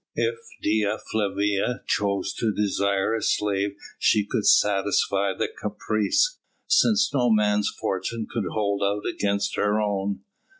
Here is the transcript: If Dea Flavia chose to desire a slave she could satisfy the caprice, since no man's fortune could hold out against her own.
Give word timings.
If 0.15 0.37
Dea 0.63 0.97
Flavia 1.11 1.83
chose 1.85 2.33
to 2.39 2.51
desire 2.51 3.13
a 3.13 3.21
slave 3.21 3.75
she 3.99 4.25
could 4.25 4.47
satisfy 4.47 5.35
the 5.37 5.47
caprice, 5.47 6.39
since 6.65 7.11
no 7.13 7.29
man's 7.29 7.69
fortune 7.79 8.25
could 8.27 8.45
hold 8.51 8.81
out 8.83 9.05
against 9.07 9.55
her 9.57 9.79
own. 9.79 10.21